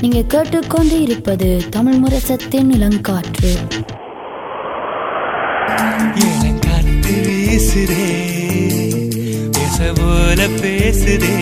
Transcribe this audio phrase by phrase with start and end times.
[0.00, 3.52] நீங்க கேட்டுக்கொண்டு இருப்பது தமிழ் முரசத்தின் இளங்காற்று.
[6.24, 8.06] எனக்காத்து வீசுதே
[9.52, 11.34] பேச போல பேசுதே.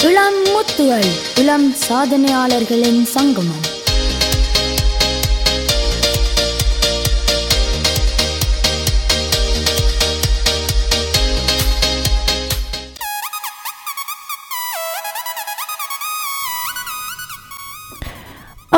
[0.00, 3.65] இளம் முத்துகள் இளம் சாதனையாளர்களின் சங்கமம்.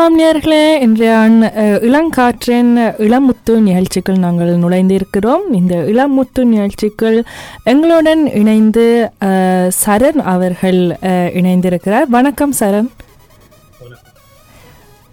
[0.01, 1.13] ஆம் நேர்களே இன்றைய
[1.89, 2.73] இளங்காற்றின்
[3.07, 5.45] இளமுத்து நிகழ்ச்சிக்குள் நாங்கள் நுழைந்திருக்கிறோம்.
[5.59, 7.19] இந்த இளமுத்து நிகழ்ச்சிக்குள்
[7.73, 8.85] எங்களுடன் இணைந்து
[9.81, 10.81] சரண் அவர்கள்
[11.41, 12.07] இணைந்திருக்கிறார்.
[12.17, 12.89] வணக்கம் சரண்.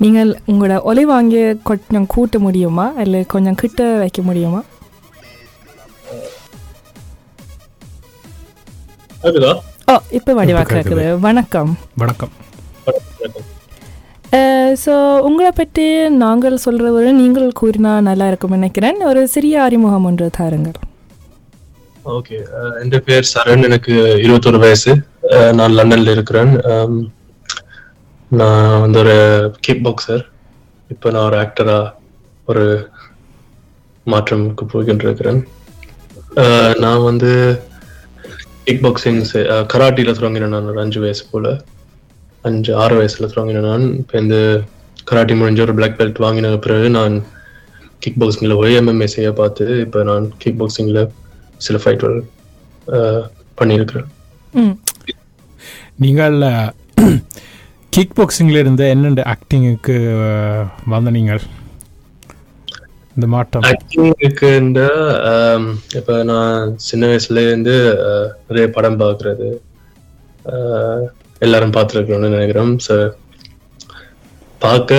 [0.04, 2.88] நீங்கள் உங்களோட ஒலி வாங்கி கொஞ்சம் கூட்ட முடியுமா?
[3.06, 4.64] இல்லை கொஞ்சம் கிட்ட வைக்க முடியுமா?
[9.92, 10.80] ஓ இப்போ வடிவா இப்ப கேக்குது.
[10.80, 12.34] கேட்குது வணக்கம் வணக்கம்.
[14.84, 14.94] ஸோ
[15.28, 15.86] உங்களை பற்றி
[16.24, 18.98] நாங்கள் சொல்கிற ஒரு நீங்கள் கூறினா நல்லா இருக்கும் நினைக்கிறேன்.
[19.12, 20.78] ஒரு சிறிய அறிமுகம் ஒன்று தாருங்கள்.
[22.16, 22.38] ஓகே.
[22.82, 23.66] என் பேர் சரண்.
[23.70, 24.94] எனக்கு இருபத்தொரு வயசு.
[25.60, 26.52] நான் லண்டன்ல இருக்கிறேன்.
[28.40, 29.18] நான் வந்து ஒரு
[29.66, 30.24] கிக் பாக்ஸர்
[30.94, 31.78] இப்போ நான் ஒரு ஆக்டரா
[32.52, 32.66] ஒரு
[34.14, 35.40] மாற்றமுக்கு போய்கிட்டு இருக்கிறேன்
[36.84, 37.32] நான் வந்து
[38.68, 39.22] கிக் பாக்ஸிங்
[39.74, 41.48] கராட்டியில் தொடங்கினேன் நான் ஒரு அஞ்சு வயசு போல.
[42.46, 43.86] அஞ்சு ஆறு வயசுல தொடங்கினேன் நான்.
[44.00, 44.38] இப்போ இந்த
[45.08, 47.16] கராட்டி முடிஞ்ச ஒரு பிளாக் பெல்ட் வாங்கின பிறகு நான்
[48.02, 51.02] கிக் பாக்ஸிங்கில் போய் எம்எம்ஏ செய்ய பார்த்து இப்போ நான் கிக் பாக்ஸிங்கில்
[51.62, 52.18] சில ஃபைட்டுகள்
[53.58, 54.10] பண்ணியிருக்கிறேன்.
[56.00, 56.38] நீங்கள்
[57.94, 59.96] கிக் பாக்ஸிங்கில் இருந்து என்னென்ன ஆக்டிங்குக்கு
[60.88, 61.44] வந்த நீங்கள்?
[63.16, 63.66] இந்த மாற்றம்.
[63.68, 64.50] ஆக்டிங்க்கு
[66.00, 67.76] இப்போ நான் சின்ன வயசுல இருந்து
[68.08, 69.50] அஹ், நிறைய படம் பார்க்கறது
[71.40, 72.78] எல்லாரும் பார்த்துருக்கணும்னு நினைக்கிறோம்.
[72.88, 72.96] ஸோ
[74.60, 74.94] பார்க்க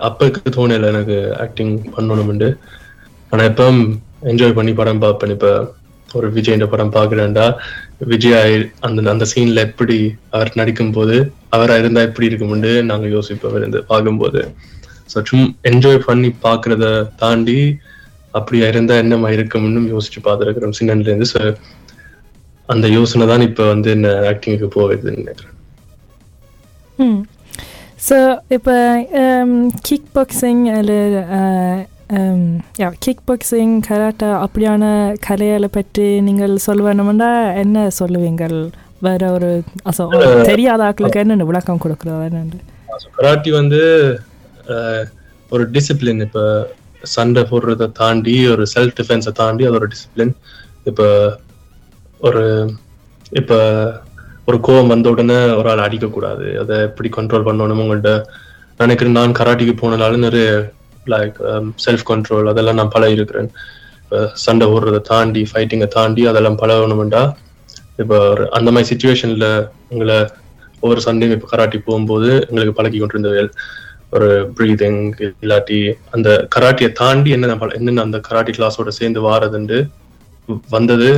[0.00, 2.56] அப்பக்கு தோணல எனக்கு ஆக்டிங் பண்ணணும்னு
[3.30, 3.70] ஆனா இப்போ
[4.22, 5.30] என்ஜாய் பண்ணி படம் பார்ப்பேன்.
[5.30, 5.76] இப்போ
[6.14, 7.46] ஒரு விஜய்ன்ற படம் பார்க்குறேன்டா.
[7.98, 9.96] விஜய் ஆயி- அந்த அந்த சீன்ல எப்படி
[10.30, 11.16] அவர் நடிக்கும் போது
[11.48, 13.56] அவரா இருந்தா எப்படி இருக்கும்னு நாங்க யோசிப்போம்.
[13.56, 14.54] இருந்து பார்க்கும்போது.
[15.14, 17.78] ஸோ சும் என்ஜாய் பண்ணி பார்க்கறத தாண்டி
[18.30, 20.72] அப்படியா இருந்தா என்னமா இருக்கும்னு யோசிச்சு பார்த்துருக்குறோம்.
[20.80, 21.26] சின்னன்லேருந்து.
[21.34, 21.56] ஸோ
[22.66, 25.57] அந்த யோசனை தான் இப்போ வந்து என்ன ஆக்டிங்குக்கு போகுதுன்னு நினைக்கிறேன்.
[26.98, 27.20] ம்
[28.08, 28.16] ஸோ
[28.48, 28.74] இப்போ
[29.88, 30.98] கிக் பாக்ஸிங் அல்லது
[32.78, 34.84] யா கிக் பாக்ஸிங் கராட்டா அப்படியான
[35.26, 36.94] கலைகளை பற்றி நீங்கள் சொல்ல
[37.62, 38.58] என்ன சொல்லுவீங்கள்?
[39.00, 39.48] வேற ஒரு
[39.90, 40.04] அசோ
[40.42, 42.24] தெரியாத ஆட்களுக்கு என்ன விளக்கம் கொடுக்குறது?
[42.28, 42.58] என்னண்டு
[43.16, 43.80] கராட்டி வந்து
[45.50, 46.40] ஒரு டிசிப்ளின் இப்ப
[47.14, 50.32] சண்டை போடுறதை தாண்டி ஒரு செல்ஃப் டிஃபென்ஸை தாண்டி அது ஒரு டிசிப்ளின்
[50.84, 51.02] இப்ப
[52.20, 52.44] ஒரு
[53.32, 53.52] இப்ப
[54.48, 56.46] ஒரு கோவம் வந்த உடனே ஒரு ஆள் அடிக்கக்கூடாது.
[56.60, 58.12] அதை எப்படி கண்ட்ரோல் பண்ணணும் உங்கள்கிட்ட
[58.80, 60.48] நினைக்கிறேன் நான் கராட்டிக்கு போனதால நிறைய
[61.06, 61.36] லைக்
[61.84, 63.50] செல்ஃப் கண்ட்ரோல் அதெல்லாம் நான் பழகி இருக்கிறேன்
[64.42, 67.22] சண்டை ஓடுறதை தாண்டி ஃபைட்டிங்கை தாண்டி அதெல்லாம் பழகணும்டா.
[67.98, 69.46] இப்போ ஒரு அந்த மாதிரி சுச்சுவேஷன்ல
[69.88, 70.16] உங்களை
[70.82, 73.50] ஒவ்வொரு சண்டையும் இப்போ கராட்டி போகும்போது எங்களுக்கு பழகி கொண்டிருந்தவர்கள்
[74.12, 75.00] ஒரு ப்ரீதிங்
[75.42, 75.78] இல்லாட்டி
[76.10, 79.78] அந்த கராட்டியை தாண்டி என்ன பழ- என்னென்ன அந்த கராட்டி கிளாஸோட சேர்ந்து வாரதுண்டு
[80.70, 81.08] வந்தது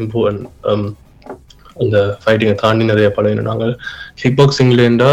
[0.00, 0.82] இம்பார்ட்டன்ட் um,
[1.76, 3.72] அந்த ஃபைட்டிங்கை தாண்டி நிறைய பழகினோம் நாங்கள்
[4.14, 5.10] கிக் பாக்ஸிங்லேருந்தா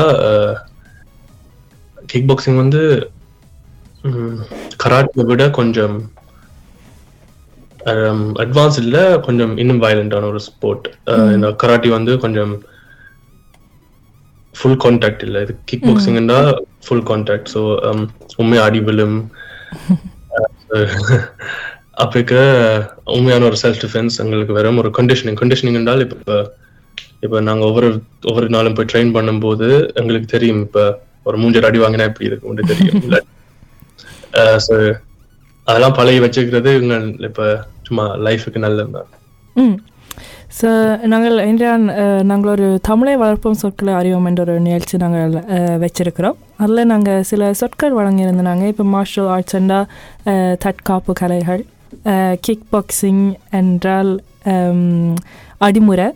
[2.10, 2.82] கிக் பாக்ஸிங் வந்து
[4.78, 5.96] கராட்டியை விட கொஞ்சம்
[8.42, 10.88] அட்வான்ஸ் இல்ல கொஞ்சம் இன்னும் வயலண்டான ஒரு ஸ்போர்ட்
[11.36, 12.54] இந்த கராட்டி வந்து கொஞ்சம்
[14.56, 15.38] ஃபுல் கான்டாக்ட் இல்ல.
[15.46, 16.40] இது கிக் பாக்ஸிங்னா
[16.86, 17.62] ஃபுல் கான்டாக்ட் ஸோ
[18.40, 19.18] உண்மையா அடி விழும்.
[22.02, 22.34] அப்பக்க
[23.14, 26.36] உண்மையான ஒரு செல்ஃப் டிஃபென்ஸ் எங்களுக்கு வெறும் ஒரு கண்டிஷனிங் கண்டிஷனிங் என்றால் இப்ப
[27.26, 27.88] இப்ப நாங்க ஒவ்வொரு
[28.26, 29.68] ஒவ்வொரு நாளும் போய் ட்ரெயின் பண்ணும்போது
[30.00, 30.62] எங்களுக்கு தெரியும்.
[30.66, 30.80] இப்ப
[31.26, 33.02] ஒரு மூஞ்சர் அடி வாங்கினா எப்படி இருக்கும்னு தெரியும்.
[34.66, 34.76] ஸோ
[35.68, 36.96] அதெல்லாம் பழகி வச்சுக்கிறது இவங்க
[37.28, 37.42] இப்ப
[37.88, 39.02] சும்மா லைஃபுக்கு நல்லது
[39.56, 39.76] ம்.
[40.58, 40.70] ஸோ
[41.08, 45.26] நாங்கள் இன்றைய அஹ், நாங்கள் ஒரு தமிழை வளர்ப்போம் சொற்களை அறிவோம் என்ற ஒரு நிகழ்ச்சி நாங்கள்
[45.56, 46.36] அஹ், வச்சிருக்கிறோம்.
[46.58, 48.66] அதில் நாங்கள் சில சொற்கள் வழங்கியிருந்தாங்க.
[48.74, 49.58] இப்போ மார்ஷல் ஆர்ட்ஸ்
[50.26, 51.64] அஹ், தற்காப்பு கலைகள்.
[52.42, 54.12] கிக் பாக்ஸிங் என்றால்
[55.60, 56.10] அடிமுறை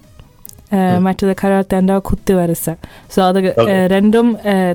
[1.00, 2.74] மற்றது கராத்தே என்றால் குத்து வரிசை
[3.16, 3.39] ஸோ அது
[3.88, 4.30] ரெண்டும்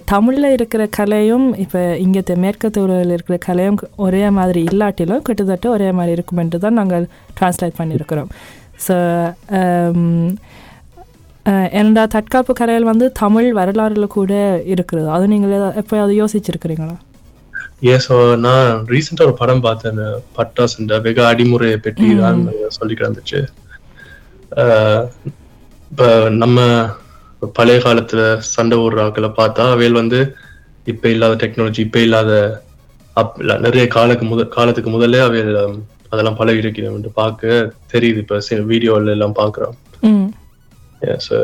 [0.05, 6.12] தமிழில் இருக்கிற கலையும் இப்போ இங்கே மேற்கத்து உலகில் இருக்கிற கலையும் ஒரே மாதிரி இல்லாட்டிலும் கிட்டத்தட்ட ஒரே மாதிரி
[6.12, 7.06] இருக்கும் என்று தான் நாங்கள்
[7.41, 8.31] டிரான்ஸ்லேட் பண்ணியிருக்கிறோம்
[8.88, 8.97] ஸோ
[11.73, 14.32] என்னடா தற்காப்பு கலைகள் வந்து தமிழ் வரலாறுல கூட
[14.64, 16.97] இருக்கிறது அது நீங்கள் எப்போ அதை யோசிச்சிருக்கிறீங்களா
[17.82, 20.00] ஏ ஸோ நான் ரீசெண்டாக ஒரு படம் பார்த்தேன்.
[20.36, 22.40] பட்டாசுண்ட வெக அடிமுறையை பெட்டி தான்
[22.76, 23.40] சொல்லிட்டு இருந்துச்சு
[24.60, 25.04] அஹ்,
[25.90, 26.08] இப்ப
[26.40, 26.58] நம்ம
[27.52, 30.20] பழைய காலத்துல சண்டை ஓடுற ஆக்களை பார்த்தா அவையில் வந்து
[30.86, 32.32] இப்ப இல்லாத டெக்னாலஜி இப்ப இல்லாத
[33.16, 33.32] அப்
[33.64, 35.54] நிறைய காலக்கு முத காலத்துக்கு முதல்ல அவையில்
[36.12, 37.48] அதெல்லாம் பழகி இருக்கிறோம் பார்க்க
[37.92, 38.20] தெரியுது.
[38.22, 38.38] இப்ப
[38.70, 39.74] வீடியோல எல்லாம் பாக்குறோம்
[40.08, 40.28] ம்.
[41.26, 41.36] ஸோ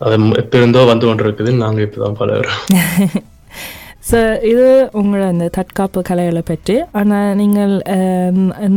[0.00, 2.62] அது எப்ப இருந்தோ வந்து கொண்டு இருக்குது நாங்க இப்பதான் பழகுறோம்.
[4.10, 4.18] ஸோ
[4.50, 4.66] இது
[4.98, 6.74] உங்களோட அந்த தற்காப்பு கலைகளை பற்றி.
[6.98, 7.72] ஆனால் நீங்கள்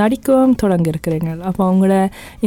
[0.01, 1.97] நடிக்கவும் தொடங்கியிருக்கிறீங்க அப்போ உங்களோட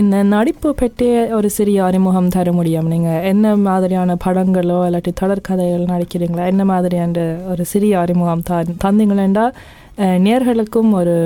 [0.00, 1.06] இந்த நடிப்பு பற்றி
[1.38, 2.90] ஒரு சிறிய அறிமுகம் தர முடியும்.
[2.94, 6.44] நீங்கள் என்ன மாதிரியான படங்களோ இல்லாட்டி தொடர்கதைகள் நடிக்கிறீங்களா?
[6.52, 9.46] என்ன மாதிரியான ஒரு சிறிய அறிமுகம் த தந்தீங்களேண்டா
[10.26, 11.16] நேர்களுக்கும் ஒரு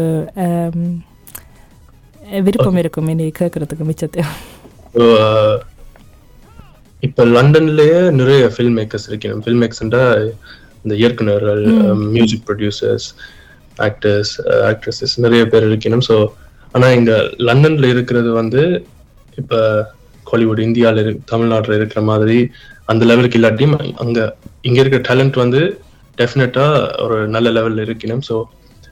[2.47, 4.39] விருப்பம் இருக்கும் இனி கேட்கறதுக்கு மிச்சத்தையும்
[7.07, 9.43] இப்ப லண்டன்லயே நிறைய ஃபில்ம் மேக்கர்ஸ் இருக்கணும்.
[9.45, 10.05] ஃபில்ம் மேக்கர்ஸ்ன்றா
[10.89, 11.63] இந்த இயக்குனர்கள்
[12.09, 13.09] மியூசிக் ப்ரொடியூசர்ஸ்
[13.79, 14.33] ஆக்டர்ஸ்
[14.69, 16.05] ஆக்ட்ரஸஸ் நிறைய பேர் இருக்கணும்.
[16.07, 16.15] ஸோ
[16.75, 17.13] ஆனா இங்க
[17.47, 18.63] லண்டன்ல இருக்கிறது வந்து
[19.39, 19.57] இப்ப
[20.27, 22.39] காலிவுட் இந்தியால இரு தமிழ்நாட்டுல இருக்கிற மாதிரி
[22.87, 24.19] அந்த லெவலுக்கு இல்லாட்டியும் அங்க
[24.63, 25.61] இங்க இருக்கிற டேலண்ட் வந்து
[26.19, 26.67] டெஃபினட்டா
[27.05, 28.23] ஒரு நல்ல லெவல்ல இருக்கணும்.
[28.29, 28.35] ஸோ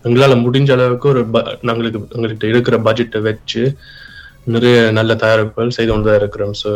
[0.05, 3.63] எங்களால முடிஞ்ச அளவுக்கு ஒரு ப- நாங்களுக்கு எங்கள்கிட்ட இருக்கிற பட்ஜெட்டை வச்சு
[4.47, 6.55] நிறைய நல்ல தயாரிப்புகள் செய்து கொண்டு தான் இருக்கிறோம்.
[6.63, 6.71] ஸோ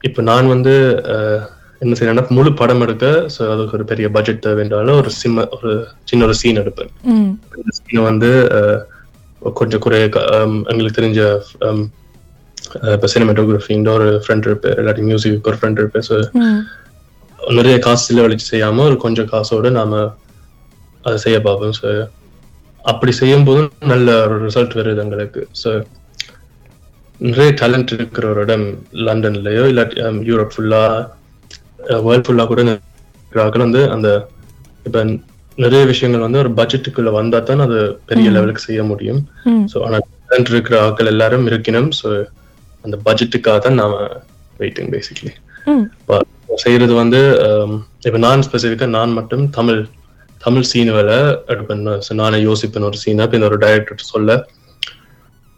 [0.00, 0.74] இப்போ நான் வந்து
[1.12, 1.42] அஹ்,
[1.82, 3.04] என்ன செய்யறேன்னா முழு படம் எடுக்க
[3.34, 5.70] ஸோ அதுக்கு ஒரு பெரிய பட்ஜெட் தேவைன்றாலும் ஒரு சிம்ம ஒரு
[6.04, 6.90] சின்ன ஒரு சீன் எடுப்பேன்.
[7.56, 8.30] இந்த சீனை வந்து
[9.58, 10.04] கொஞ்சம் குறைய
[10.70, 11.20] எங்களுக்கு தெரிஞ்ச
[12.92, 16.16] இப்போ சினிமாட்டோகிராஃபின்ற ஒரு ஃப்ரெண்ட் இருப்பேன் இல்லாட்டி மியூசிக் ஒரு ஃப்ரெண்ட் இருப்பேன் ஸோ
[17.38, 19.98] நிறைய காசு செலவழிச்சு செய்யாம ஒரு கொஞ்சம் காசோட நாம
[21.04, 21.88] அதை செய்ய பார்ப்போம் ஸோ
[22.84, 25.70] அப்படி செய்யும் போதும் நல்ல ஒரு ரிசல்ட் வருது எங்களுக்கு ஸோ
[27.20, 28.64] நிறைய டேலண்ட் இருக்கிற ஒரு இடம்
[29.06, 30.00] லண்டன்லயோ இல்லாட்டி
[30.30, 30.82] யூரோப் ஃபுல்லா
[32.06, 34.08] வேர்ல்ட் ஃபுல்லா கூட இருக்கிறார்கள் வந்து அந்த
[34.86, 35.04] இப்ப
[35.58, 39.20] நிறைய விஷயங்கள் வந்து ஒரு பட்ஜெட்டுக்குள்ள வந்தா தான் அது பெரிய லெவலுக்கு செய்ய முடியும்.
[39.72, 39.98] ஸோ ஆனா
[40.28, 41.90] டேலண்ட் இருக்கிற ஆட்கள் எல்லாரும் இருக்கணும்.
[42.00, 42.06] ஸோ
[42.84, 43.92] அந்த பட்ஜெட்டுக்காக தான் நாம
[44.60, 45.32] வெயிட்டிங் பேசிக்லி
[45.66, 45.84] ம்.
[46.56, 47.20] செய்யறது வந்து
[48.04, 49.80] இப்ப நான் ஸ்பெசிஃபிக்கா நான் மட்டும் தமிழ்
[50.40, 52.00] தமிழ் சீனுகளை எடுப்பேன்.
[52.00, 54.30] So, நானே யோசிப்பேன் ஒரு சீனை இப்போ இந்த ஒரு டைரக்டர் சொல்ல.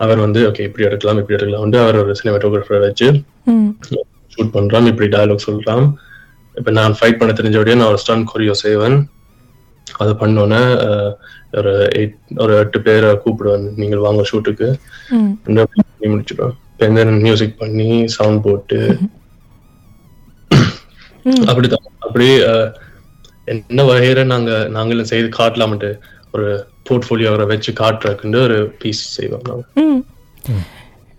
[0.00, 1.64] அவர் வந்து ஓகே இப்படி எடுக்கலாம் இப்படி எடுக்கலாம்.
[1.67, 3.06] வந்து அவர் ஒரு சினிமாட்டோகிராஃபரை வச்சு
[4.34, 5.87] ஷூட் பண்றான் இப்படி டயலாக் சொல்றான்.
[6.56, 8.97] இப்ப நான் ஃபைட் பண்ண தெரிஞ்சபடியே நான் ஒரு ஸ்டன் கொரியோ செய்வேன்.
[9.94, 10.61] அதை பண்ணோன்னே
[11.53, 13.75] ஒரு எயிட் ஒரு எட்டு பேரை கூப்பிடுவேன்.
[13.75, 14.69] நீங்கள் வாங்க ஷூட்டுக்கு
[16.06, 16.55] முடிச்சிடுவேன்.
[16.73, 16.88] இப்போ
[17.20, 18.79] மியூசிக் பண்ணி சவுண்ட் போட்டு.
[21.25, 21.44] ம்.
[21.47, 22.69] அப்படிதான் அப்படி அஹ்,
[23.44, 25.91] என்ன வகையில நாங்க நாங்களும் செய்து காட்டலாம்ட்டு
[26.31, 26.49] ஒரு
[26.88, 29.64] போர்ட்ஃபோலியோவை வச்சு காட்டுறதுக்குண்டு ஒரு பீஸ் செய்வோம் நாங்க.
[29.82, 30.03] ம்.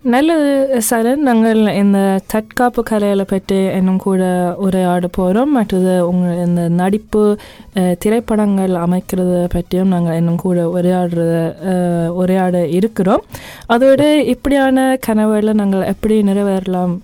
[0.04, 0.50] நல்லது
[0.88, 4.20] சரண் நாங்கள் இந்த தற்காப்பு கலைகளை பற்றி இன்னும் கூட
[4.56, 7.22] உரையாட போகிறோம் மற்றது உங்கள் இந்த நடிப்பு
[7.98, 11.34] திரைப்படங்கள் அமைக்கிறது பற்றியும் நாங்கள் இன்னும் கூட உரையாடுறத
[12.16, 13.24] உரையாட இருக்கிறோம்
[13.68, 16.94] அதோடு இப்படியான கனவுகளை நாங்கள் எப்படி நிறைவேறலாம்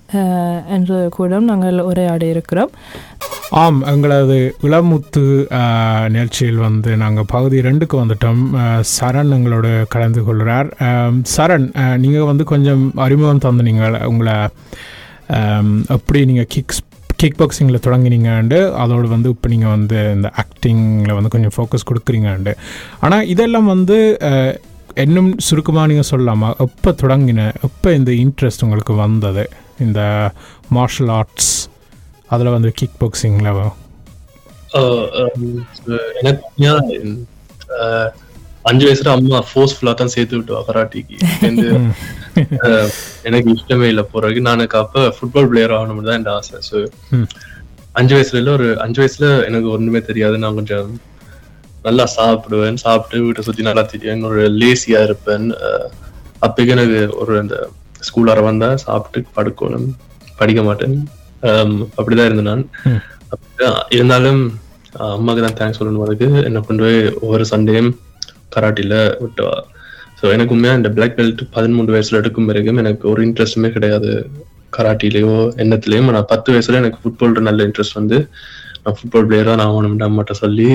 [0.71, 2.73] என்று கூட நாங்கள் உரையாட இருக்கிறோம்
[3.55, 5.23] ஆம் எங்களது இளமுத்து
[6.09, 8.41] நிகழ்ச்சியில் வந்து நாங்கள் பகுதி ரெண்டுக்கு வந்துட்டோம்
[8.93, 10.69] சரண் எங்களோட கலந்து கொள்கிறார்
[11.35, 11.67] சரண்
[11.97, 14.37] நீங்கள் வந்து கொஞ்சம் அறிமுகம் தந்து நீங்கள் உங்களை
[15.97, 16.83] எப்படி நீங்கள் கிக்ஸ்
[17.23, 22.53] கிக் பாக்ஸிங்கில் தொடங்கினீங்கண்டு அதோடு வந்து இப்போ நீங்கள் வந்து இந்த ஆக்டிங்கில் வந்து கொஞ்சம் ஃபோக்கஸ் கொடுக்குறீங்கண்டு.
[23.05, 23.99] ஆனால் இதெல்லாம் வந்து
[25.05, 26.49] இன்னும் சுருக்கமாக நீங்கள் சொல்லலாமா?
[26.65, 29.45] எப்போ தொடங்கின எப்போ இந்த இன்ட்ரெஸ்ட் உங்களுக்கு வந்தது?
[29.85, 30.01] இந்த
[30.77, 31.53] மார்ஷல் ஆர்ட்ஸ்
[32.35, 33.51] அதில் வந்து கிக் பாக்ஸிங்கில்
[36.21, 36.45] எனக்கு
[38.71, 41.17] அஞ்சு வயசுல அம்மா ஃபோர்ஸ்ஃபுல்லா தான் சேர்த்து விட்டுவா கராட்டிக்கு.
[43.29, 46.59] எனக்கு இஷ்டமே இல்லை போறதுக்கு நான் எனக்கு அப்ப ஃபுட்பால் பிளேயர் ஆகணும்னு தான் என் ஆசை.
[46.69, 46.77] ஸோ.
[48.01, 50.37] அஞ்சு வயசுல இல்ல ஒரு அஞ்சு வயசுல எனக்கு ஒண்ணுமே தெரியாது.
[50.45, 50.89] நான் கொஞ்சம்
[51.87, 52.79] நல்லா சாப்பிடுவேன்.
[52.85, 55.47] சாப்பிட்டு வீட்டை சுத்தி நல்லா தெரியும் ஒரு லேசியா இருப்பேன்.
[56.47, 57.57] அப்பக்கு எனக்கு ஒரு அந்த
[58.09, 59.89] ஸ்கூலார வந்தா சாப்பிட்டு படுக்கணும்.
[60.41, 60.97] படிக்க மாட்டேன்.
[61.99, 62.65] அப்படிதான் இருந்தேன் நான்.
[63.97, 64.41] இருந்தாலும்
[65.15, 66.05] அம்மாக்கு தான் தேங்க்ஸ் சொல்லணும்.
[66.07, 67.93] அதுக்கு என்ன கொண்டு போய் ஒவ்வொரு சண்டேயும்
[68.55, 69.55] கராட்டில விட்டுவா
[70.25, 74.13] ஸோ எனக்கு இந்த பிளாக் பெல்ட் பதிமூணு வயசுல எடுக்கும் பிறகும் எனக்கு ஒரு இன்ட்ரெஸ்ட்டுமே கிடையாது.
[74.73, 78.19] கராட்டிலேயோ என்னத்துலயும் நான் பத்து வயசுல எனக்கு ஃபுட்பால் நல்ல இன்ட்ரெஸ்ட் வந்து
[78.85, 80.69] நான் ஃபுட்பால் பிளேயரா நான் ஆகணும்னு அம்மாட்ட சொல்லி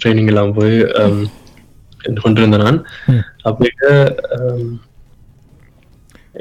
[0.00, 1.22] ட்ரைனிங் எல்லாம் போய் ஆம்,
[2.22, 2.80] கொண்டு இருந்தேன் நான்.
[3.42, 3.90] அப்படியே
[4.36, 4.70] ஆம்,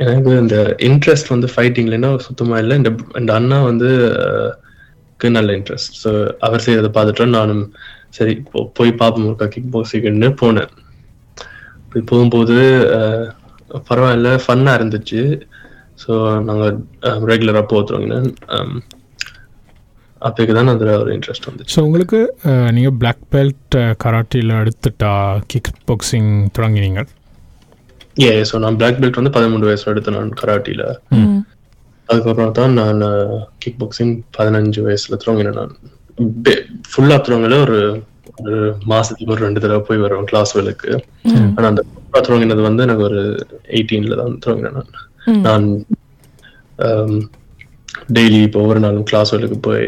[0.04, 0.58] எனக்கு இந்த
[0.90, 2.78] இன்ட்ரெஸ்ட் வந்து ஃபைட்டிங்லன்னா சுத்தமா இல்லை.
[2.82, 2.92] இந்த
[3.22, 3.90] இந்த அண்ணா வந்து
[5.38, 7.66] நல்ல இன்ட்ரெஸ்ட் ஸோ அவர் செய்யறதை பார்த்துட்டு நானும்
[8.10, 8.36] சரி
[8.78, 10.72] போய் பார்ப்போம் கிக் பாக்ஸிங்னு போனேன்.
[11.92, 12.58] போய் போகும்போது
[13.90, 15.22] பரவாயில்ல ஃபன்னா இருந்துச்சு.
[16.02, 16.12] ஸோ
[16.48, 16.76] நாங்கள்
[17.32, 18.16] ரெகுலராக போத்துறோங்க
[20.22, 21.74] அப்போக்கு தான் அதில் ஒரு இன்ட்ரெஸ்ட் வந்துச்சு.
[21.76, 22.20] ஸோ உங்களுக்கு
[22.78, 25.12] நீங்கள் பிளாக் பெல்ட் கராட்டியில் எடுத்துட்டா
[25.52, 27.02] கிக் பாக்ஸிங் தொடங்கினீங்க?
[28.26, 30.86] ஏ ஸோ நான் பிளாக் பெல்ட் வந்து பதிமூணு வயசுல எடுத்தேன் நான் கராட்டியில்
[32.10, 33.02] அதுக்கப்புறம் தான் நான்
[33.64, 35.74] கிக் பாக்ஸிங் பதினஞ்சு வயசுல தொடங்கினேன் நான்.
[36.92, 37.78] ஃபுல்லா தொடங்கல ஒரு
[38.42, 38.60] ஒரு
[38.92, 40.92] மாசத்துக்கு ஒரு ரெண்டு தடவை போய் வருவேன் கிளாஸ் வேலுக்கு
[41.52, 41.84] ஆனா அந்த
[42.20, 43.20] தொடங்கினது வந்து எனக்கு ஒரு
[43.72, 44.92] எயிட்டீன்ல தான் தொடங்கினேன் நான்.
[45.46, 45.68] நான்
[48.12, 49.86] டெய்லி இப்போ ஒவ்வொரு நாளும் கிளாஸ் வேலுக்கு போய்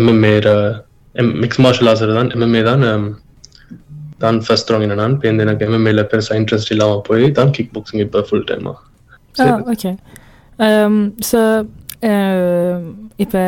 [0.00, 0.32] எம்எம்ஏ
[1.42, 2.84] மிக்ஸ் மார்ஷல் ஆர்ட்ஸ் தான் எம்எம்ஏ தான்
[4.20, 5.14] தான் ஃபர்ஸ்ட் தொடங்கினேன் நான்.
[5.16, 8.74] இப்போ எனக்கு எம்எம்ஏல பெருசா இன்ட்ரெஸ்ட் இல்லாம போய் தான் கிக் பாக்ஸிங் இப்போ ஃபுல் டைமா
[9.72, 9.92] ஓகே
[11.28, 11.40] ஸோ
[13.18, 13.40] இப்போ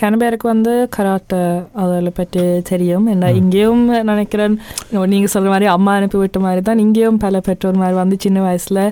[0.00, 1.38] கனபேருக்கு வந்து கராட்டை
[1.74, 4.54] அதில் பற்றி தெரியும் என்ன இங்கேயும் நினைக்கிறேன்
[5.06, 8.82] நீங்கள் சொல்கிற மாதிரி அம்மா அனுப்பி விட்ட மாதிரி தான் இங்கேயும் பல பெற்றோர் மாதிரி வந்து சின்ன வயசில்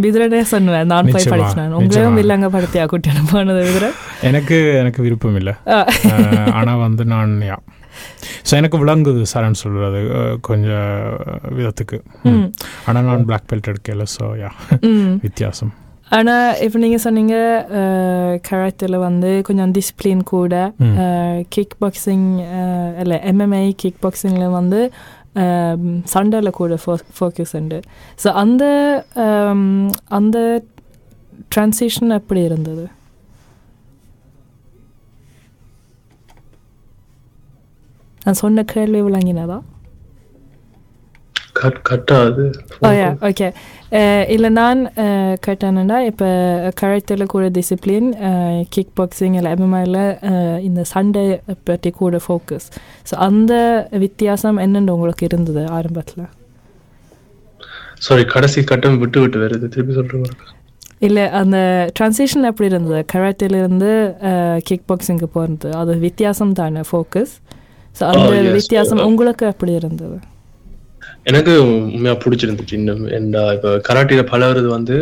[0.00, 2.18] விதுரனே சொன்னேன் நான் போய் படிச்சினேன் உங்களையும்.
[2.18, 3.88] வில்லங்க படுத்தியா கூட்டிட்டு போனது விதுர
[4.22, 5.54] எனக்கு எனக்கு விருப்பம் இல்லை
[6.52, 7.58] ஆனால் வந்து நான் யா
[8.48, 10.00] ஸோ எனக்கு விளங்குது சரண் சொல்கிறது
[10.40, 10.92] கொஞ்சம்
[11.56, 11.98] விதத்துக்கு
[12.86, 14.52] ஆனால் நான் பிளாக் பெல்ட் எடுக்கல ஸோ யா
[15.20, 15.72] வித்தியாசம்
[16.14, 17.36] ஆனால் இப்போ நீங்கள் சொன்னீங்க
[18.48, 20.54] கராத்தில் வந்து கொஞ்சம் டிசிப்ளின் கூட
[21.54, 22.28] கிக் பாக்ஸிங்
[23.02, 24.80] இல்லை எம்எம்ஐ கிக் பாக்ஸிங்கில் வந்து
[26.12, 26.76] சண்டையில் கூட
[27.16, 27.78] ஃபோக்கஸ் உண்டு.
[28.22, 28.64] ஸோ அந்த
[30.18, 30.38] அந்த
[31.54, 32.84] ட்ரான்சிஷன் எப்படி இருந்தது?
[38.26, 39.58] நான் சொன்ன கேள்வி விளங்கினதா?
[41.58, 42.44] கட் கட்டாது.
[43.28, 43.48] ஓகே
[44.34, 44.80] இல்லை நான்
[45.46, 46.28] கேட்டேன்னா இப்போ
[46.80, 48.08] கராத்தில் கூட டிசிப்ளின்
[48.74, 50.00] கிக் பாக்ஸிங் இல்லை எம்எம்ஐயில்
[50.68, 51.24] இந்த சண்டை
[51.70, 52.66] பற்றி கூட ஃபோக்கஸ்
[53.10, 53.52] ஸோ அந்த
[54.04, 56.26] வித்தியாசம் என்னென்னு உங்களுக்கு இருந்தது ஆரம்பத்தில்?
[58.06, 60.36] சாரி கடைசி கட்டம் விட்டு விட்டு வருது திருப்பி சொல்றேன்
[61.06, 61.56] இல்லை அந்த
[61.96, 63.00] ட்ரான்சிஷன் எப்படி இருந்தது?
[63.12, 63.90] கராட்டிலிருந்து
[64.68, 67.34] கிக் பாக்ஸிங்க்கு போகிறது அது வித்தியாசம் தானே ஃபோக்கஸ்
[67.98, 68.54] ஸோ அந்த Oh.
[68.56, 70.16] வித்தியாசம் உங்களுக்கு எப்படி இருந்தது?
[71.30, 73.06] எனக்கு உண்மையா பிடிச்சிருந்துச்சு இன்னும்.
[73.18, 74.96] என்ன இப்ப கராட்டில பழகுறது வந்து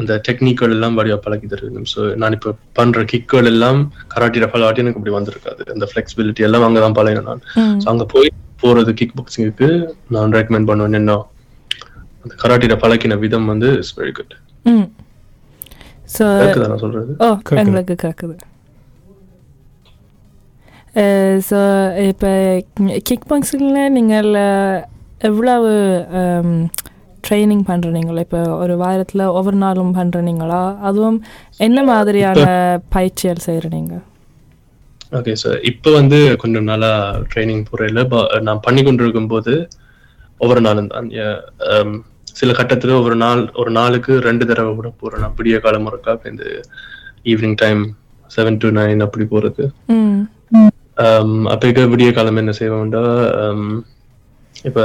[0.00, 3.78] அந்த டெக்னிக்கல் எல்லாம் வழியா பழகி தருது ஸோ நான் இப்ப பண்ற கிக்குகள் எல்லாம்
[4.14, 5.62] கராட்டில பழகாட்டி எனக்கு இப்படி வந்திருக்காது.
[5.74, 7.44] அந்த ஃபிளெக்சிபிலிட்டி எல்லாம் அங்கதான் பழகினேன் நான்.
[7.82, 8.30] So அங்க போய்
[8.62, 9.68] போறது கிக் பாக்ஸிங்க்கு
[10.16, 11.14] நான் ரெக்கமெண்ட் பண்ணுவேன் என்ன
[12.24, 14.34] அந்த கராட்டில பழக்கின விதம் வந்து இட்ஸ் வெரி குட்
[16.16, 16.26] ஸோ
[16.72, 17.14] நான் சொல்றது.
[17.62, 18.36] எங்களுக்கு கேட்குது
[21.48, 21.58] ஸோ
[22.10, 22.30] இப்போ
[23.08, 24.30] கிக் பாக்ஸிங்கில் நீங்கள்
[25.20, 25.70] எவ்வளவு
[27.22, 31.18] ட்ரைனிங் பண்ணுறீங்களா இப்போ ஒரு வாரத்தில் ஒவ்வொரு நாளும் பண்ணுறீங்களா அதுவும்
[31.58, 32.42] என்ன மாதிரியான
[32.88, 33.94] பயிற்சிகள் செய்கிறீங்க
[35.12, 36.90] ஓகே சார் இப்போ வந்து கொஞ்சம் நாளா
[37.34, 38.00] ட்ரைனிங் போறையில
[38.40, 39.68] நான் பண்ணி கொண்டிருக்கும் போது
[40.40, 41.08] ஒவ்வொரு நாளும் தான்.
[42.34, 45.20] சில கட்டத்துல ஒவ்வொரு நாள் ஒரு நாளுக்கு ரெண்டு தடவை கூட போறேன்.
[45.20, 46.44] நான் விடிய காலம் இருக்கா இந்த
[47.24, 47.82] evening time
[48.30, 50.22] seven to nine அப்படி போறது ம்.
[50.96, 53.02] um, அப்ப விடிய காலம் என்ன செய்வோம்டா?
[53.42, 53.62] um,
[54.64, 54.80] இப்ப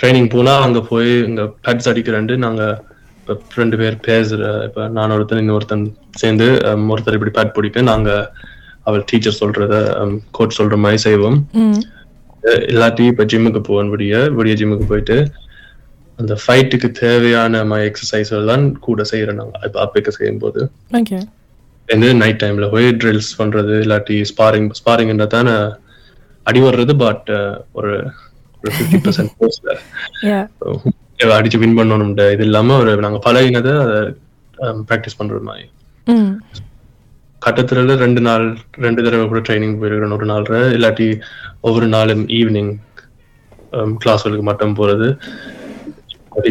[0.00, 2.62] ட்ரைனிங் போனா அங்க போய் இங்க பேட்ஸ் அடிக்கிறேன்ட்டு நாங்க
[3.18, 5.84] இப்ப ரெண்டு பேர் பேசுற இப்ப நான் ஒருத்தன் இன்னொருத்தன்
[6.16, 6.46] சேர்ந்து
[6.94, 8.10] ஒருத்தர் இப்படி பேட் பிடிக்க நாங்க
[8.82, 9.74] அவள் டீச்சர் சொல்றத
[10.30, 11.38] கோச் சொல்ற மாதிரி செய்வோம்.
[12.70, 15.16] இல்லாட்டி இப்ப ஜிம்முக்கு போவேன் விடிய விடிய ஜிம்முக்கு போயிட்டு
[16.18, 19.54] அந்த ஃபைட்டுக்கு தேவையான மை எக்ஸசைஸ் எல்லாம் கூட செய்யறேன் நாங்க.
[19.64, 20.60] இப்ப அப்பைக்கு செய்யும் போது
[21.88, 25.54] வந்து நைட் டைம்ல போய் ட்ரில்ஸ் பண்றது இல்லாட்டி ஸ்பாரிங் ஸ்பாரிங்ன்றா தானே
[26.46, 27.30] அடி வர்றது பட்
[27.72, 27.92] ஒரு
[28.64, 29.70] ஃபிஃப்டி பர்சன்ட் கோர்ஸ்ல
[31.36, 33.74] அடிச்சு வின் பண்ணணும் இது இல்லாம ஒரு நாங்க பழகினதை
[34.88, 35.64] ப்ராக்டிஸ் பண்றது மாதிரி.
[36.06, 36.32] ம்.
[37.42, 38.44] கட்டத்துல ரெண்டு நாள்
[38.76, 40.16] ரெண்டு தடவை கூட ட்ரைனிங் போயிருக்கிறேன்.
[40.16, 40.44] ஒரு நாள்
[40.76, 41.06] இல்லாட்டி
[41.60, 42.72] ஒவ்வொரு நாளும் ஈவினிங்
[44.02, 45.08] கிளாஸ்களுக்கு மட்டும் போறது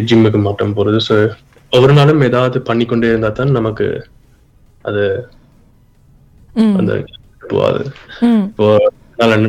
[0.08, 1.00] ஜிம்முக்கு மட்டும் போறது.
[1.08, 1.16] ஸோ
[1.72, 3.86] ஒவ்வொரு நாளும் ஏதாவது பண்ணிக்கொண்டே இருந்தா தான் நமக்கு
[4.84, 5.04] அது
[6.78, 6.92] அந்த
[8.50, 8.66] இப்போ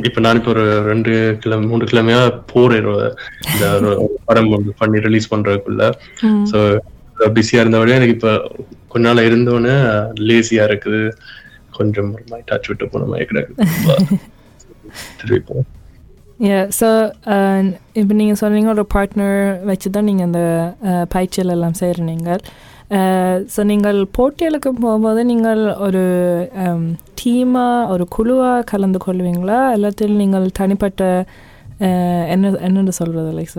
[0.10, 1.12] இப்ப நான் இப்போ ஒரு ரெண்டு
[1.44, 2.88] கிலோ மூணு கிழமையா போறேன்
[3.52, 3.66] இந்த
[4.28, 4.50] படம்
[4.82, 5.84] பண்ணி ரிலீஸ் பண்றதுக்குள்ள.
[6.52, 6.58] ஸோ
[7.36, 8.32] பிஸியா இருந்தவொடனே எனக்கு இப்ப
[8.94, 9.76] கொஞ்ச நாள் இருந்தோடனே
[10.30, 11.02] லேசியா இருக்குது.
[11.78, 13.54] கொஞ்சம் ஒரு மாதிரி டச் விட்டு போன மாதிரி கிடையாது.
[16.50, 16.88] யா ஸோ
[18.02, 20.42] இப்போ நீங்கள் சொன்னீங்க ஒரு பார்ட்னர் வச்சு தான் நீங்கள் அந்த
[21.16, 22.32] பயிற்சிகள் எல்லாம் செய்கிறீங்க
[23.56, 26.02] ஸோ நீங்கள் போட்டிகளுக்கு போகும்போது நீங்கள் ஒரு
[27.22, 29.60] டீமாக ஒரு குழுவாக கலந்து கொள்வீங்களா?
[29.76, 31.04] எல்லாத்தில் நீங்கள் தனிப்பட்ட
[31.80, 33.56] uh, என்ன என்னென்னு சொல்கிறது லைக்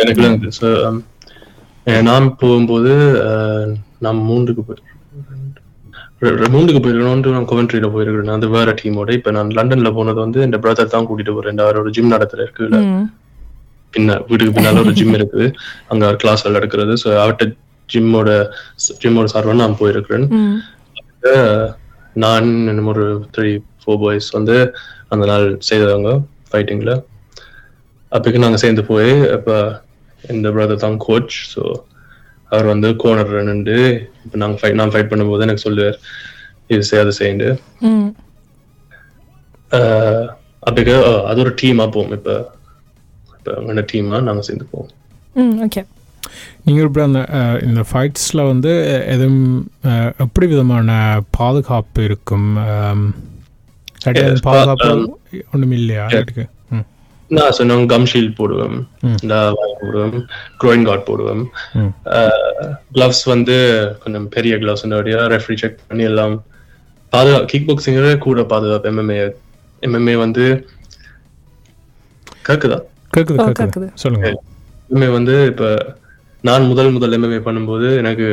[0.00, 0.68] எனக்கு இருக்கு ஸோ
[2.02, 2.92] நான் போகும்போது
[3.98, 4.82] நான் மூன்றுக்கு போய்
[6.22, 8.36] ரெ- ரெ- மூன்றுக்கு போயிருக்கணும் நான் கொவென்ட்ரியில போயிருக்கிறேன்.
[8.36, 11.58] அது வேற டீமோட இப்ப நான் லண்டன்ல போனது வந்து என் பிரதர் தான் கூட்டிட்டு போறேன்.
[11.58, 13.04] அவரோட ஜிம் நடத்துற இருக்குல்ல ம்.
[13.94, 15.46] பின்ன வீட்டுக்கு பின்னால ஒரு ஜிம் இருக்குது.
[15.88, 16.94] அங்க கிளாஸ் நடக்கிறது.
[17.04, 17.46] ஸோ அவர்கிட்ட
[17.88, 18.30] ஜிம்மோட
[19.02, 20.26] ஜிம்மோட சார்பாக நான் போயிருக்கிறேன்.
[22.22, 23.50] நான் இன்னும் ஒரு த்ரீ
[23.80, 24.56] ஃபோர் பாய்ஸ் வந்து
[25.12, 26.10] அந்த நாள் செய்தவங்க
[26.50, 26.92] ஃபைட்டிங்ல
[28.12, 29.56] அப்போக்கு நாங்கள் சேர்ந்து போய் இப்போ
[30.24, 31.62] இந்த பிரதர் தான் கோச் ஸோ
[32.50, 33.78] அவர் வந்து கோனர் நின்று
[34.24, 35.98] இப்போ நாங்கள் ஃபைட் நான் ஃபைட் பண்ணும்போது எனக்கு சொல்லுவார்
[36.70, 37.48] இது செய் அது செய்யுண்டு
[40.62, 40.94] அப்போக்கு
[41.30, 42.34] அது ஒரு டீமாக போவோம் இப்போ
[43.36, 44.90] இப்போ அங்கே டீமாக நாங்கள் சேர்ந்து போவோம்.
[45.66, 45.82] ஓகே
[46.64, 47.20] நீங்கள் இப்படி அந்த
[47.68, 48.72] இந்த ஃபைட்ஸில் வந்து
[49.14, 49.44] எதுவும்
[50.24, 50.90] எப்படி விதமான
[51.38, 52.48] பாதுகாப்பு இருக்கும்?
[54.48, 54.90] பாதுகாப்பு
[55.54, 56.04] ஒன்றும் இல்லையா
[57.30, 58.76] நான் சொன்னோம் கம் ஷீல்ட் போடுவேன்.
[59.80, 60.12] போடுவேன்.
[60.60, 61.42] க்ரோயின் கார்ட் போடுவேன்.
[62.96, 63.56] கிளவ்ஸ் வந்து
[64.02, 64.84] கொஞ்சம் பெரிய கிளவ்ஸ்
[65.34, 66.36] ரெஃப்ரி செக் பண்ணி எல்லாம்
[67.12, 69.18] பாதுகா கிக் பாக்ஸிங்கோட கூட பாதுகாப்பு எம்எம்ஏ
[69.82, 70.44] எம்எம்ஏ வந்து
[72.48, 72.78] கேக்குதா?
[73.14, 73.86] கேட்குது கேக்குது.
[74.02, 74.26] சொல்லுங்க.
[74.90, 75.64] எம்எம்ஏ வந்து இப்ப
[76.46, 78.26] நான் முதல் முதல் எம்எம்ஏ பண்ணும்போது எனக்கு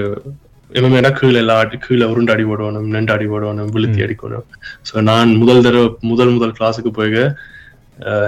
[0.72, 4.46] எம்எம்ஏனா கீழே எல்லாம் ஆட்டி கீழே உருண்டு அடி போடணும் நெண்டு அடி போடணும் விழுத்தி அடிக்கணும்.
[4.88, 7.17] ஸோ நான் முதல் தடவை முதல் முதல் கிளாஸுக்கு போய்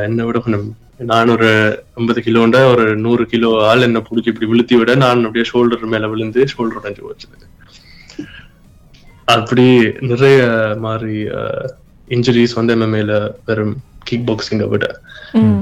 [0.08, 0.68] என்னை விட கொஞ்சம்
[1.12, 1.48] நான் ஒரு
[2.00, 6.10] ஐம்பது கிலோண்ட ஒரு நூறு கிலோ ஆள் என்ன பிடிச்சி இப்படி விழுத்தி விட நான் அப்படியே ஷோல்டர் மேல
[6.14, 7.28] விழுந்து ஷோல்டர் உடஞ்சு போச்சு
[9.28, 9.66] அப்படி
[10.12, 10.40] நிறைய
[10.86, 11.16] மாதிரி
[12.08, 13.14] இன்ஜுரிஸ் வந்து எம்எம்ஏல
[13.48, 13.76] வெறும்
[14.08, 14.86] கிக் பாக்ஸிங்கை விட.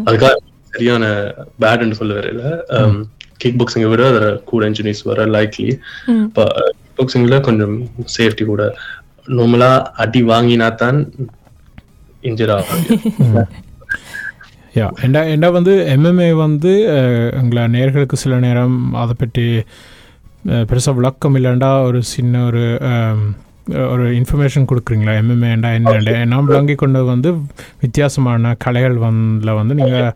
[0.08, 0.34] அதுக்காக
[0.74, 1.06] சரியான
[1.62, 2.44] பேட்னு சொல்ல வரையில
[3.44, 5.70] கிக் பாக்ஸிங்கை விட அதுல கூட இன்ஜுரிஸ் வர லைக்லி
[6.20, 6.46] இப்போ
[6.78, 7.76] கிக் பாக்ஸிங்ல கொஞ்சம்
[8.16, 8.64] சேஃப்டி கூட.
[9.36, 9.70] நார்மலா
[10.04, 10.98] அடி வாங்கினா தான்
[12.24, 12.84] இன்ஜர் ஆகும்
[14.76, 16.72] யா என்ன என்ன வந்து எம்எம்ஏ வந்து
[17.40, 19.46] எங்களை நேர்களுக்கு சில நேரம் அதை பற்றி
[20.70, 22.64] பெருசாக விளக்கம் இல்லைண்டா ஒரு சின்ன ஒரு
[23.92, 25.14] ஒரு இன்ஃபர்மேஷன் கொடுக்குறீங்களா?
[25.22, 27.30] எம்எம்ஏண்டா என்னண்டு நான் விளங்கி கொண்டது வந்து
[27.84, 30.10] வித்தியாசமான கலைகள் வந்து வந்து நீங்கள்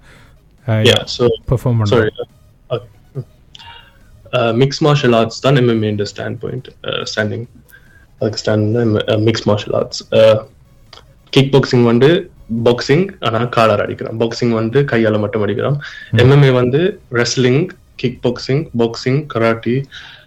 [0.88, 2.10] Yeah, so perform sorry.
[4.56, 6.67] Mixed martial arts தான் இந்த ஸ்டாண்ட் பாயிண்ட்
[7.12, 7.46] ஸ்டாண்டிங்
[8.22, 8.77] அதுக்கு stand
[9.27, 10.01] mixed martial arts
[11.34, 12.10] kick boxing வந்து
[12.65, 15.77] பாக்ஸிங் ஆனா காலர் அடிக்கிறோம் பாக்ஸிங் வந்து கையால மட்டும் அடிக்கிறோம்
[16.24, 16.82] எம்எம்ஏ வந்து
[17.20, 17.62] wrestling
[17.98, 19.75] kick boxing boxing karate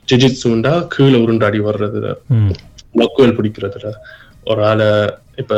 [0.08, 2.00] ஜிஜிட்ஸுண்டா கீழே உருண்டு அடி வர்றது
[2.34, 2.52] ம்.
[2.94, 3.88] லொக்குவல் பிடிக்கிறதுல
[4.46, 4.88] ஒரு ஆளை
[5.38, 5.54] இப்ப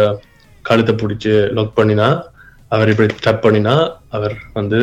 [0.65, 2.09] கழுத்தை பிடிச்சு லொக் பண்ணினா
[2.73, 3.75] அவர் இப்படி டப் பண்ணினா
[4.11, 4.79] அவர் வந்து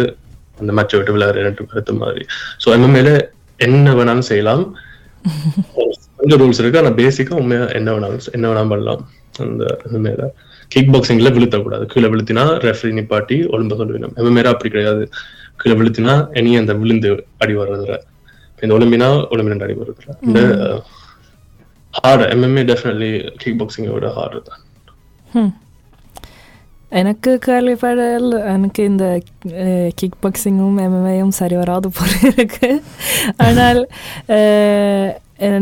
[0.59, 2.23] அந்த மேட்சை விட்டு விளையாடுற ரெண்டு கருத்து மாதிரி.
[2.63, 3.11] ஸோ எம்எம்ஏல
[3.65, 4.63] என்ன வேணாலும் செய்யலாம்.
[6.19, 6.81] கொஞ்சம் ரூல்ஸ் இருக்கு.
[6.81, 9.01] ஆனா பேசிக்கா உண்மையா என்ன வேணாலும் என்ன வேணாலும் பண்ணலாம்.
[9.45, 10.23] அந்த எம்எம்ஏல
[10.73, 15.03] கிக் பாக்ஸிங்ல விழுத்தக்கூடாது கீழே விழுத்தினா ரெஃப்ரி நிப்பாட்டி ஒழும்ப சொல்லுவேன் எம்எம்ஏல அப்படி கிடையாது.
[15.61, 17.11] கீழே விழுத்தினா இனி அந்த விழுந்து
[17.43, 17.95] அடி வர்றதுல
[18.63, 20.41] இந்த ஒலிம்பினா ஒலிம்பினா அடி வர்றதுல இந்த
[21.93, 23.11] ஹார்டு எம்எம்ஏ டெஃபினெட்லி
[23.43, 24.61] கிக் பாக்ஸிங்கை விட ஹார்டு தான்.
[26.91, 29.05] எனக்கு கேள்விப்படல் எனக்கு இந்த
[29.95, 32.69] கிக் பாக்ஸிங்கும் எம்எம்ஏயும் சரி வராது போல இருக்கு
[33.37, 33.81] ஆனால்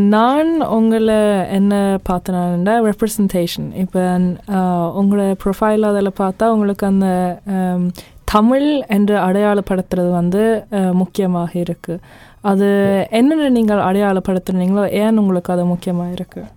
[0.09, 1.17] நான் உங்களை
[1.49, 1.73] என்ன
[2.09, 4.03] பார்த்தேன்னா ரெப்ரசன்டேஷன் இப்போ
[4.93, 7.09] உங்களோட ப்ரொஃபைல் அதில் பார்த்தா உங்களுக்கு அந்த
[8.31, 10.41] தமிழ் என்று அடையாளப்படுத்துறது வந்து
[10.93, 12.03] முக்கியமாக இருக்குது
[12.41, 12.67] அது
[13.11, 16.49] என்னென்ன நீங்கள் அடையாளப்படுத்துனீங்களோ ஏன் உங்களுக்கு அது முக்கியமாக இருக்குது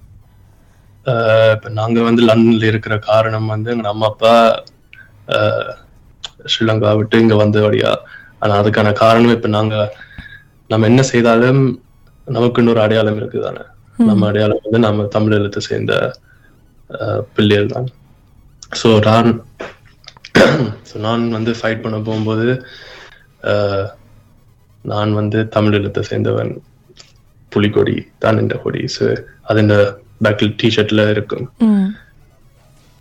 [1.55, 4.33] இப்ப நாங்க வந்து லண்டன்ல இருக்கிற காரணம் வந்து எங்க அம்மா அப்பா
[5.35, 5.71] ஆஹ்
[6.47, 7.91] ஸ்ரீலங்கா விட்டு இங்க வந்தபடியா
[8.39, 9.75] ஆனா அதுக்கான காரணம் இப்ப நாங்க
[10.71, 11.63] நம்ம என்ன செய்தாலும்
[12.27, 13.63] நமக்கு இன்னொரு அடையாளம் இருக்குதானே.
[14.01, 15.95] நம்ம அடையாளம் வந்து நம்ம தமிழ் எழுத்து சேர்ந்த
[17.35, 17.89] பிள்ளைகள் தான்
[18.81, 19.31] ஸோ நான்
[20.89, 22.47] ஸோ நான் வந்து ஃபைட் பண்ண போகும்போது
[24.85, 26.53] நான் வந்து தமிழ் எழுத்தை சேர்ந்தவன்.
[27.53, 28.83] புலிக்கொடி தான் இந்த கொடி.
[28.97, 29.05] ஸோ
[29.43, 29.61] அது
[30.21, 31.47] பேக்கில் டிஷர்ட்ல இருக்கும்.
[31.67, 31.89] ம்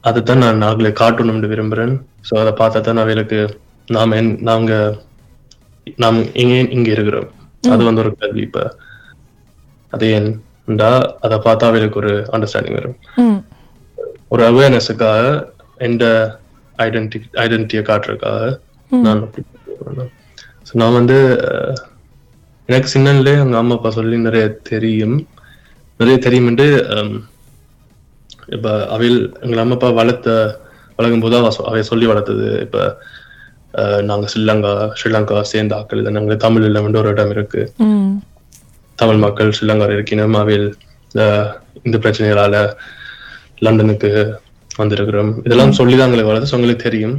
[0.04, 1.94] அதுதான் நான் நாங்களே காட்டணும்னு விரும்புறேன்
[2.28, 3.40] ஸோ அதை பார்த்தா தான் அவைகளுக்கு
[3.88, 4.72] நாம நாங்க
[6.04, 7.30] நாம் இங்க இங்க இருக்கிறோம்.
[7.74, 8.60] அது வந்து ஒரு கல்வி இப்ப.
[9.94, 10.90] அது ஏன்டா
[11.26, 12.98] அதை பார்த்தா அவைகளுக்கு ஒரு அண்டர்ஸ்டாண்டிங் வரும்.
[14.34, 15.24] ஒரு அவேர்னஸுக்காக
[15.88, 16.06] எந்த
[16.80, 18.44] ஐடென்டி ஐடென்டிட்டியை காட்டுறதுக்காக
[18.92, 19.24] நான்
[20.80, 21.18] நான் வந்து
[22.70, 25.18] எனக்கு சின்னன்லே எங்க அம்மா அப்பா சொல்லி நிறைய தெரியும்.
[26.00, 26.66] நிறைய தெரியும்ட்டு
[28.48, 30.30] இப்ப அவையில் எங்க அம்மா அப்பா வளர்த்த
[31.00, 32.62] வளர்க்கும் போது அவ சொல்லி வளர்த்தது.
[32.62, 32.78] இப்ப
[33.74, 37.62] அஹ், நாங்க ஸ்ரீலங்கா ஸ்ரீலங்கா சேர்ந்த ஆக்கள் நாங்க தமிழ் இல்லைன்னு ஒரு இடம் இருக்கு.
[37.86, 38.14] ம்.
[39.00, 40.70] தமிழ் மக்கள் ஸ்ரீலங்கா இருக்கணும் அவையில்
[41.84, 42.56] இந்த பிரச்சனைகளால
[43.60, 44.10] லண்டனுக்கு
[44.72, 45.32] வந்திருக்கிறோம்.
[45.46, 47.16] இதெல்லாம் சொல்லிதான் எங்களுக்கு வளர்த்து so எங்களுக்கு தெரியும்.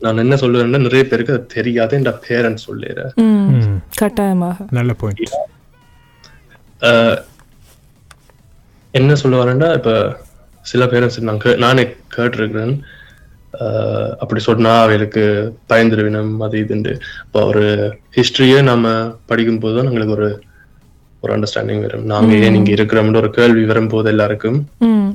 [0.00, 3.14] நான் என்ன சொல்லுவேன்னா நிறைய பேருக்கு அது தெரியாது என் பேரண்ட்ஸ் சொல்லிடுறேன்
[3.96, 4.66] கட்டாயமாக.
[4.70, 5.34] நல்ல பாயிண்ட்
[8.96, 9.92] என்ன சொல்லுவாருன்னா இப்ப
[10.64, 12.74] சில பேரண்ட்ஸ் நான் கே- நானே கேட்டிருக்கிறேன்.
[14.18, 15.22] அப்படி சொன்னா அவைகளுக்கு
[15.70, 16.92] பயந்துருவினம் அது இதுண்டு
[17.24, 17.62] இப்போ ஒரு
[18.16, 18.90] ஹிஸ்டரியே நாம
[19.26, 20.28] படிக்கும் போது தான் எங்களுக்கு ஒரு
[21.22, 22.04] ஒரு அண்டர்ஸ்டாண்டிங் வரும்.
[22.10, 25.08] நாங்க ஏன் இங்க இருக்கிறோம்னு ஒரு கேள்வி வரும்போது எல்லாருக்கும் ம்.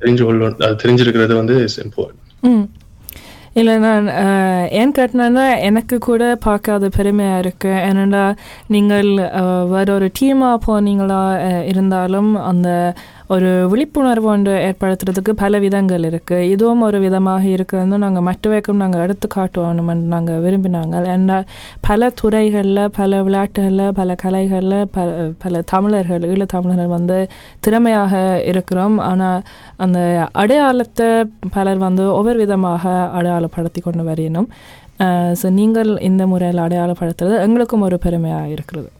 [0.00, 2.64] தெரிஞ்சு கொள்ள அது தெரிஞ்சிருக்கிறது வந்து இஸ் இம்பார்ட்டன்ட்
[3.56, 4.06] இல்லை நான்
[4.74, 8.22] ஏன் கேட்டினேன்னா எனக்கு கூட பார்க்க அது பெருமையாக இருக்குது ஏன்னா
[8.68, 9.10] நீங்கள்
[9.70, 11.20] வேற ஒரு டீமாக போனீங்களா
[11.70, 12.68] இருந்தாலும் அந்த
[13.32, 19.26] ஒரு விழிப்புணர்வு ஒன்று ஏற்படுத்துறதுக்கு பல விதங்கள் இருக்குது இதுவும் ஒரு விதமாக இருக்குதுன்னு நாங்கள் மற்றவைக்கும் நாங்கள் எடுத்து
[19.34, 20.94] காட்டுவோம்னு நாங்கள் விரும்பினாங்க.
[21.14, 21.38] ஏன்னா
[21.88, 25.08] பல துறைகளில் பல விளையாட்டுகளில் பல கலைகளில் பல
[25.44, 27.18] பல தமிழர்கள் ஈழ தமிழர்கள் வந்து
[27.66, 28.12] திறமையாக
[28.50, 28.98] இருக்கிறோம்.
[29.10, 29.40] ஆனால்
[29.86, 30.00] அந்த
[30.42, 31.08] அடையாளத்தை
[31.56, 34.50] பலர் வந்து ஒவ்வொரு விதமாக அடையாளப்படுத்தி கொண்டு வரையணும்
[35.40, 38.90] ஸோ நீங்கள் இந்த முறையில் அடையாளப்படுத்துறது எங்களுக்கும் ஒரு பெருமையாக இருக்கிறது.